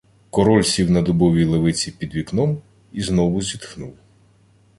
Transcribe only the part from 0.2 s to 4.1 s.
Король сів на дубовій лавиці під вікном і знову зітхнув.